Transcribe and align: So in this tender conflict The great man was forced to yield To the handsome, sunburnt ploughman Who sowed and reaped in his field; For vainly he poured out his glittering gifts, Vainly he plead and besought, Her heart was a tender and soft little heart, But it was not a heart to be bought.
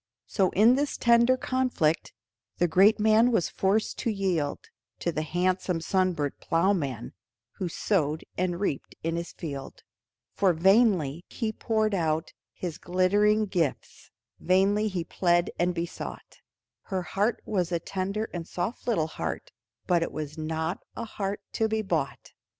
So 0.25 0.49
in 0.53 0.73
this 0.73 0.97
tender 0.97 1.37
conflict 1.37 2.11
The 2.57 2.67
great 2.67 2.99
man 2.99 3.29
was 3.31 3.49
forced 3.49 3.99
to 3.99 4.09
yield 4.09 4.57
To 4.97 5.11
the 5.11 5.21
handsome, 5.21 5.79
sunburnt 5.79 6.39
ploughman 6.39 7.13
Who 7.57 7.69
sowed 7.69 8.25
and 8.35 8.59
reaped 8.59 8.95
in 9.03 9.15
his 9.15 9.31
field; 9.33 9.83
For 10.33 10.53
vainly 10.53 11.23
he 11.29 11.51
poured 11.51 11.93
out 11.93 12.33
his 12.51 12.79
glittering 12.79 13.45
gifts, 13.45 14.09
Vainly 14.39 14.87
he 14.87 15.03
plead 15.03 15.51
and 15.59 15.75
besought, 15.75 16.37
Her 16.85 17.03
heart 17.03 17.39
was 17.45 17.71
a 17.71 17.77
tender 17.77 18.27
and 18.33 18.47
soft 18.47 18.87
little 18.87 19.05
heart, 19.05 19.51
But 19.85 20.01
it 20.01 20.11
was 20.11 20.35
not 20.35 20.81
a 20.95 21.05
heart 21.05 21.41
to 21.53 21.67
be 21.67 21.83
bought. 21.83 22.33